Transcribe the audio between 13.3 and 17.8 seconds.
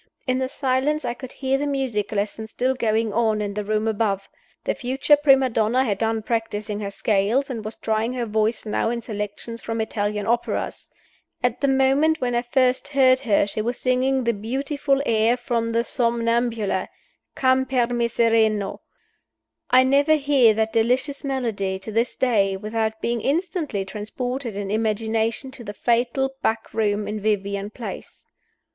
she was singing the beautiful air from the Somnambula, "Come